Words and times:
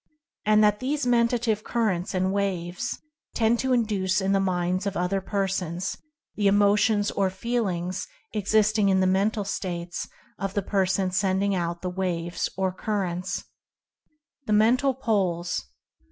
And 0.47 0.63
that 0.63 0.79
these 0.79 1.05
Men 1.05 1.27
tative 1.27 1.61
Currents 1.63 2.15
and 2.15 2.33
Waves 2.33 2.99
tend 3.35 3.59
to 3.59 3.71
"induce" 3.71 4.19
in 4.19 4.31
the 4.31 4.39
minds 4.39 4.87
of 4.87 4.97
other 4.97 5.21
persons, 5.21 5.95
the 6.35 6.47
emotions 6.47 7.11
or 7.11 7.29
feelings 7.29 8.07
exist 8.33 8.79
ing 8.79 8.89
in 8.89 8.99
the 8.99 9.05
Mental 9.05 9.43
States 9.43 10.07
of 10.39 10.55
the 10.55 10.63
person 10.63 11.11
sending 11.11 11.53
out 11.53 11.83
the 11.83 11.89
waves 11.91 12.49
or 12.57 12.73
currents. 12.73 13.43
THE 14.47 14.53
MENTAL 14.53 14.95
POLES. 14.95 15.65